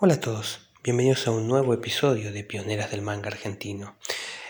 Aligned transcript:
Hola 0.00 0.14
a 0.14 0.20
todos, 0.20 0.60
bienvenidos 0.84 1.26
a 1.26 1.32
un 1.32 1.48
nuevo 1.48 1.74
episodio 1.74 2.30
de 2.30 2.44
Pioneras 2.44 2.92
del 2.92 3.02
Manga 3.02 3.30
Argentino. 3.30 3.96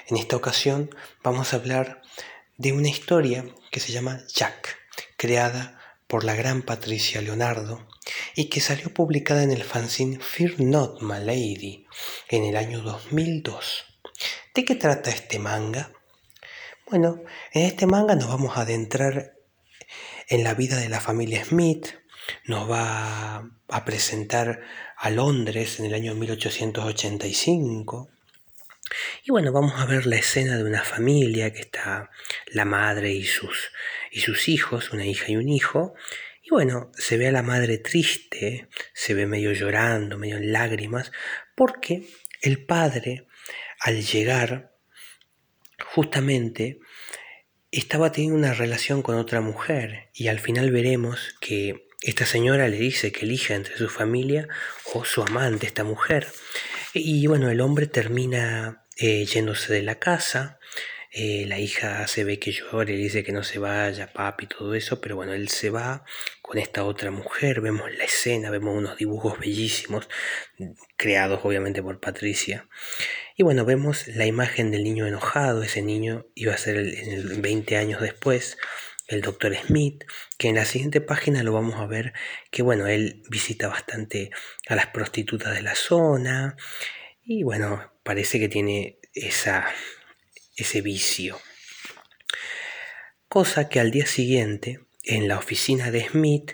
En 0.07 0.19
esta 0.19 0.37
ocasión 0.37 0.91
vamos 1.23 1.55
a 1.55 1.57
hablar 1.57 2.03
de 2.59 2.75
una 2.75 2.91
historia 2.91 3.47
que 3.71 3.81
se 3.81 3.91
llama 3.91 4.21
Jack, 4.29 4.77
creada 5.17 5.81
por 6.07 6.25
la 6.25 6.35
gran 6.35 6.61
Patricia 6.61 7.23
Leonardo 7.23 7.89
y 8.35 8.51
que 8.51 8.61
salió 8.61 8.93
publicada 8.93 9.43
en 9.43 9.51
el 9.51 9.65
fanzine 9.65 10.21
Fear 10.21 10.61
Not 10.61 11.01
My 11.01 11.25
Lady 11.25 11.87
en 12.29 12.45
el 12.45 12.55
año 12.55 12.83
2002. 12.83 13.87
¿De 14.53 14.67
qué 14.67 14.75
trata 14.75 15.09
este 15.09 15.39
manga? 15.39 15.93
Bueno, 16.91 17.23
en 17.55 17.65
este 17.65 17.87
manga 17.87 18.15
nos 18.17 18.29
vamos 18.29 18.59
a 18.59 18.61
adentrar 18.61 19.39
en 20.29 20.45
la 20.45 20.53
vida 20.53 20.77
de 20.77 20.91
la 20.91 21.01
familia 21.01 21.43
Smith, 21.43 21.87
nos 22.45 22.71
va 22.71 23.49
a 23.69 23.85
presentar 23.85 24.61
a 24.97 25.11
Londres 25.11 25.79
en 25.79 25.87
el 25.87 25.95
año 25.95 26.15
1885. 26.15 28.11
Y 29.25 29.31
bueno, 29.31 29.53
vamos 29.53 29.75
a 29.77 29.87
ver 29.87 30.07
la 30.07 30.17
escena 30.17 30.57
de 30.57 30.65
una 30.65 30.83
familia 30.83 31.53
que 31.53 31.61
está 31.61 32.11
la 32.47 32.65
madre 32.65 33.13
y 33.13 33.25
sus, 33.25 33.71
y 34.11 34.21
sus 34.21 34.49
hijos, 34.49 34.93
una 34.93 35.07
hija 35.07 35.27
y 35.29 35.37
un 35.37 35.49
hijo. 35.49 35.95
Y 36.43 36.51
bueno, 36.51 36.91
se 36.97 37.19
ve 37.19 37.29
a 37.29 37.33
la 37.33 37.43
madre 37.43 37.79
triste, 37.79 38.69
se 38.95 39.15
ve 39.15 39.27
medio 39.27 39.53
llorando, 39.53 40.17
medio 40.19 40.39
en 40.39 40.53
lágrimas, 40.53 41.13
porque 41.55 42.09
el 42.41 42.65
padre, 42.65 43.27
al 43.81 44.03
llegar, 44.03 44.73
justamente 45.95 46.81
estaba 47.71 48.13
teniendo 48.13 48.39
una 48.39 48.55
relación 48.55 49.03
con 49.03 49.17
otra 49.17 49.41
mujer 49.41 50.09
y 50.15 50.29
al 50.29 50.41
final 50.41 50.71
veremos 50.71 51.37
que 51.41 51.88
esta 52.01 52.27
señora 52.27 52.69
le 52.69 52.77
dice 52.77 53.11
que 53.11 53.25
elija 53.25 53.55
entre 53.55 53.77
su 53.77 53.89
familia 53.89 54.49
o 54.95 55.05
su 55.05 55.23
amante, 55.23 55.67
esta 55.67 55.85
mujer. 55.85 56.29
Y 56.95 57.27
bueno, 57.27 57.51
el 57.51 57.61
hombre 57.61 57.87
termina 57.87 58.85
eh, 58.97 59.25
yéndose 59.25 59.73
de 59.73 59.83
la 59.83 59.99
casa. 59.99 60.59
Eh, 61.11 61.47
la 61.47 61.59
hija 61.59 62.07
se 62.07 62.23
ve 62.23 62.39
que 62.39 62.53
llora 62.53 62.91
y 62.91 62.97
le 62.97 63.03
dice 63.03 63.25
que 63.25 63.33
no 63.33 63.43
se 63.43 63.59
vaya, 63.59 64.13
papi, 64.13 64.47
todo 64.47 64.75
eso, 64.75 65.01
pero 65.01 65.17
bueno, 65.17 65.33
él 65.33 65.49
se 65.49 65.71
va 65.71 66.05
con 66.43 66.59
esta 66.59 66.85
otra 66.85 67.11
mujer, 67.11 67.63
vemos 67.63 67.91
la 67.97 68.05
escena, 68.05 68.51
vemos 68.51 68.77
unos 68.77 68.99
dibujos 68.99 69.39
bellísimos, 69.39 70.09
creados 70.97 71.41
obviamente 71.45 71.83
por 71.83 71.99
Patricia. 71.99 72.69
Y 73.37 73.43
bueno, 73.43 73.65
vemos 73.65 74.07
la 74.09 74.27
imagen 74.27 74.71
del 74.71 74.85
niño 74.85 75.07
enojado, 75.07 75.63
ese 75.63 75.81
niño 75.83 76.27
iba 76.35 76.53
a 76.53 76.59
ser 76.59 76.77
el 76.77 77.41
20 77.41 77.77
años 77.79 78.03
después, 78.03 78.59
el 79.09 79.23
doctor 79.23 79.57
Smith, 79.57 80.05
que 80.37 80.49
en 80.49 80.55
la 80.55 80.67
siguiente 80.67 81.01
página 81.01 81.43
lo 81.43 81.53
vamos 81.53 81.77
a 81.77 81.87
ver 81.87 82.13
que 82.51 82.63
bueno, 82.63 82.87
él 82.87 83.23
visita 83.31 83.69
bastante 83.69 84.31
a 84.69 84.77
las 84.77 84.89
prostitutas 84.89 85.55
de 85.55 85.63
la 85.63 85.75
zona 85.75 86.57
y 87.25 87.43
bueno, 87.43 87.93
parece 88.05 88.39
que 88.39 88.49
tiene 88.49 88.99
esa, 89.15 89.67
ese 90.57 90.83
vicio. 90.83 91.41
Cosa 93.29 93.69
que 93.69 93.81
al 93.81 93.91
día 93.91 94.07
siguiente, 94.07 94.81
en 95.03 95.29
la 95.29 95.39
oficina 95.39 95.91
de 95.91 96.09
Smith, 96.09 96.53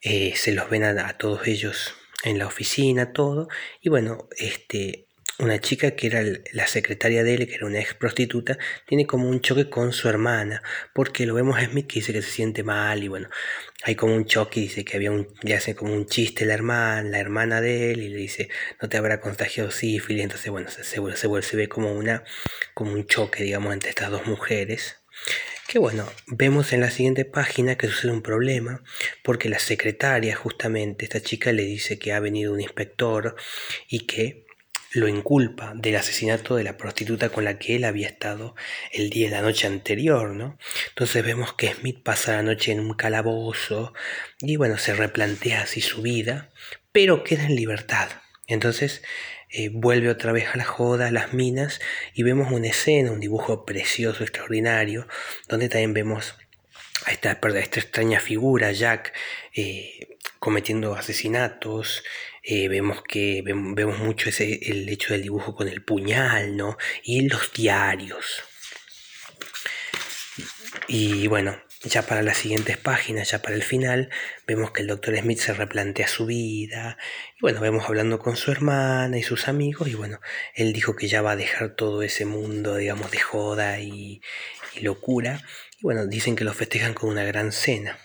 eh, 0.00 0.34
se 0.36 0.52
los 0.52 0.70
ven 0.70 0.84
a, 0.84 1.08
a, 1.08 1.18
todos 1.18 1.46
ellos 1.46 1.94
en 2.24 2.38
la 2.38 2.46
oficina, 2.46 3.12
todo, 3.12 3.48
y 3.80 3.88
bueno, 3.88 4.28
este, 4.36 5.08
una 5.38 5.60
chica 5.60 5.92
que 5.92 6.06
era 6.06 6.22
la 6.52 6.66
secretaria 6.66 7.24
de 7.24 7.34
él, 7.34 7.46
que 7.46 7.54
era 7.54 7.66
una 7.66 7.80
ex 7.80 7.94
prostituta, 7.94 8.58
tiene 8.86 9.06
como 9.06 9.28
un 9.28 9.40
choque 9.40 9.68
con 9.68 9.92
su 9.92 10.08
hermana, 10.08 10.62
porque 10.94 11.26
lo 11.26 11.34
vemos 11.34 11.56
a 11.56 11.64
Smith 11.64 11.86
que 11.86 12.00
dice 12.00 12.12
que 12.12 12.22
se 12.22 12.30
siente 12.30 12.62
mal 12.62 13.02
y 13.02 13.08
bueno, 13.08 13.28
hay 13.82 13.94
como 13.94 14.14
un 14.14 14.26
choque 14.26 14.60
y 14.60 14.64
dice 14.64 14.84
que 14.84 14.96
había 14.96 15.10
un, 15.10 15.28
le 15.42 15.54
hace 15.54 15.74
como 15.74 15.92
un 15.94 16.06
chiste 16.06 16.46
la 16.46 16.54
hermana, 16.54 17.08
la 17.08 17.18
hermana 17.18 17.60
de 17.60 17.92
él 17.92 18.02
y 18.02 18.08
le 18.08 18.18
dice, 18.18 18.48
no 18.80 18.88
te 18.88 18.96
habrá 18.96 19.20
contagiado 19.20 19.70
sífilis, 19.70 20.24
entonces 20.24 20.50
bueno, 20.50 20.70
se, 20.70 20.84
se, 20.84 21.00
se, 21.16 21.42
se 21.42 21.56
ve 21.56 21.68
como 21.68 21.92
una, 21.92 22.24
como 22.74 22.92
un 22.92 23.06
choque, 23.06 23.42
digamos, 23.42 23.72
entre 23.72 23.90
estas 23.90 24.10
dos 24.10 24.26
mujeres. 24.26 24.98
Que 25.66 25.78
bueno, 25.78 26.06
vemos 26.26 26.72
en 26.74 26.80
la 26.82 26.90
siguiente 26.90 27.24
página 27.24 27.76
que 27.76 27.88
sucede 27.88 28.12
un 28.12 28.22
problema 28.22 28.82
porque 29.22 29.48
la 29.48 29.58
secretaria, 29.58 30.36
justamente, 30.36 31.04
esta 31.04 31.22
chica 31.22 31.50
le 31.52 31.62
dice 31.62 31.98
que 31.98 32.12
ha 32.12 32.20
venido 32.20 32.52
un 32.52 32.60
inspector 32.60 33.36
y 33.88 34.00
que 34.06 34.44
lo 34.94 35.08
inculpa 35.08 35.72
del 35.74 35.96
asesinato 35.96 36.56
de 36.56 36.64
la 36.64 36.76
prostituta 36.76 37.30
con 37.30 37.44
la 37.44 37.58
que 37.58 37.76
él 37.76 37.84
había 37.84 38.08
estado 38.08 38.54
el 38.92 39.10
día 39.10 39.28
de 39.28 39.36
la 39.36 39.42
noche 39.42 39.66
anterior, 39.66 40.30
¿no? 40.30 40.58
Entonces 40.88 41.24
vemos 41.24 41.54
que 41.54 41.72
Smith 41.72 42.02
pasa 42.02 42.32
la 42.32 42.42
noche 42.42 42.72
en 42.72 42.80
un 42.80 42.94
calabozo 42.94 43.94
y 44.40 44.56
bueno, 44.56 44.78
se 44.78 44.94
replantea 44.94 45.62
así 45.62 45.80
su 45.80 46.02
vida, 46.02 46.50
pero 46.92 47.24
queda 47.24 47.46
en 47.46 47.56
libertad. 47.56 48.08
Entonces 48.46 49.02
eh, 49.50 49.70
vuelve 49.70 50.10
otra 50.10 50.32
vez 50.32 50.48
a 50.52 50.56
la 50.56 50.64
joda, 50.64 51.08
a 51.08 51.12
las 51.12 51.32
minas, 51.32 51.80
y 52.14 52.22
vemos 52.22 52.52
una 52.52 52.68
escena, 52.68 53.12
un 53.12 53.20
dibujo 53.20 53.64
precioso, 53.64 54.22
extraordinario, 54.24 55.06
donde 55.48 55.68
también 55.68 55.94
vemos 55.94 56.34
a 57.04 57.12
esta, 57.12 57.32
esta 57.32 57.80
extraña 57.80 58.20
figura, 58.20 58.72
Jack, 58.72 59.12
eh, 59.54 60.16
cometiendo 60.42 60.96
asesinatos, 60.96 62.02
eh, 62.42 62.66
vemos 62.66 63.04
que 63.04 63.42
vemos 63.44 64.00
mucho 64.00 64.28
ese, 64.28 64.58
el 64.72 64.88
hecho 64.88 65.12
del 65.12 65.22
dibujo 65.22 65.54
con 65.54 65.68
el 65.68 65.84
puñal, 65.84 66.56
¿no? 66.56 66.76
Y 67.04 67.28
los 67.28 67.52
diarios. 67.52 68.42
Y 70.88 71.28
bueno, 71.28 71.62
ya 71.84 72.02
para 72.02 72.22
las 72.22 72.38
siguientes 72.38 72.76
páginas, 72.76 73.30
ya 73.30 73.40
para 73.40 73.54
el 73.54 73.62
final, 73.62 74.10
vemos 74.44 74.72
que 74.72 74.82
el 74.82 74.88
doctor 74.88 75.16
Smith 75.16 75.38
se 75.38 75.54
replantea 75.54 76.08
su 76.08 76.26
vida. 76.26 76.98
Y 77.36 77.40
bueno, 77.40 77.60
vemos 77.60 77.84
hablando 77.86 78.18
con 78.18 78.36
su 78.36 78.50
hermana 78.50 79.16
y 79.18 79.22
sus 79.22 79.46
amigos. 79.46 79.86
Y 79.86 79.94
bueno, 79.94 80.20
él 80.56 80.72
dijo 80.72 80.96
que 80.96 81.06
ya 81.06 81.22
va 81.22 81.32
a 81.32 81.36
dejar 81.36 81.76
todo 81.76 82.02
ese 82.02 82.24
mundo, 82.24 82.74
digamos, 82.74 83.12
de 83.12 83.20
joda 83.20 83.78
y, 83.78 84.20
y 84.74 84.80
locura. 84.80 85.40
Y 85.78 85.82
bueno, 85.82 86.08
dicen 86.08 86.34
que 86.34 86.42
lo 86.42 86.52
festejan 86.52 86.94
con 86.94 87.10
una 87.10 87.22
gran 87.22 87.52
cena. 87.52 87.96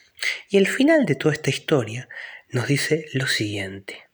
Y 0.50 0.57
el 0.57 0.67
final 0.67 1.05
de 1.05 1.16
toda 1.16 1.33
esta 1.33 1.50
historia 1.50 2.09
nos 2.50 2.67
dice 2.67 3.05
lo 3.13 3.28
siguiente. 3.28 4.07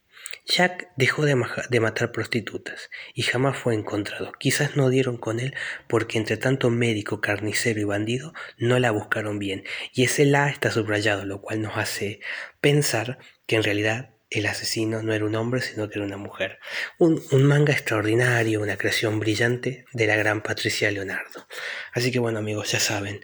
Jack 0.46 0.90
dejó 0.96 1.24
de, 1.24 1.36
matar 1.80 2.12
prostitutas 2.12 2.90
y 3.14 3.22
jamás 3.22 3.56
fue 3.56 3.74
encontrado. 3.74 4.32
Quizás 4.32 4.76
no 4.76 4.90
dieron 4.90 5.16
con 5.16 5.40
él 5.40 5.54
porque 5.88 6.18
entre 6.18 6.36
tanto 6.36 6.68
médico, 6.68 7.22
carnicero 7.22 7.80
y 7.80 7.84
bandido 7.84 8.34
no 8.58 8.78
la 8.78 8.90
buscaron 8.90 9.38
bien. 9.38 9.64
Y 9.94 10.04
ese 10.04 10.26
la 10.26 10.50
está 10.50 10.70
subrayado, 10.70 11.24
lo 11.24 11.40
cual 11.40 11.62
nos 11.62 11.78
hace 11.78 12.20
pensar 12.60 13.18
que 13.46 13.56
en 13.56 13.62
realidad 13.62 14.13
el 14.38 14.46
asesino 14.46 15.02
no 15.02 15.12
era 15.12 15.24
un 15.24 15.34
hombre, 15.34 15.60
sino 15.60 15.88
que 15.88 15.98
era 15.98 16.06
una 16.06 16.16
mujer. 16.16 16.58
Un, 16.98 17.22
manga 17.32 17.72
extraordinario, 17.72 18.60
una 18.60 18.76
creación 18.76 19.20
brillante 19.20 19.84
de 19.92 20.06
la 20.06 20.16
gran 20.16 20.42
Patricia 20.42 20.90
Leonardo. 20.90 21.46
Así 21.92 22.10
que 22.10 22.18
bueno 22.18 22.38
amigos, 22.38 22.72
ya 22.72 22.80
saben, 22.80 23.20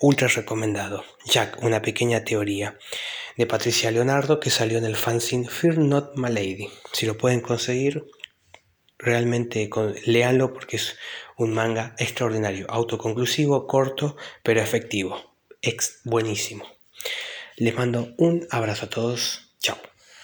ultra 0.00 0.28
recomendado. 0.28 1.04
Jack, 1.26 1.62
una 1.62 1.82
pequeña 1.82 2.24
teoría 2.24 2.78
de 3.36 3.46
Patricia 3.46 3.90
Leonardo 3.90 4.40
que 4.40 4.50
salió 4.50 4.78
en 4.78 4.84
el 4.84 4.96
fanzine 4.96 5.48
Fear 5.48 5.78
Not 5.78 6.16
My 6.16 6.30
Lady. 6.30 6.70
Si 6.92 7.06
lo 7.06 7.18
pueden 7.18 7.40
conseguir, 7.40 8.04
realmente 8.98 9.68
con, 9.68 9.94
léanlo 10.04 10.52
porque 10.52 10.76
es 10.76 10.96
un 11.36 11.52
manga 11.52 11.94
extraordinario, 11.98 12.66
autoconclusivo, 12.70 13.66
corto, 13.66 14.16
pero 14.42 14.60
efectivo. 14.60 15.34
Ex, 15.60 16.00
buenísimo. 16.04 16.64
Les 17.56 17.74
mando 17.74 18.14
un 18.18 18.46
abrazo 18.50 18.86
a 18.86 18.90
todos. 18.90 19.54
Chao. 19.58 19.76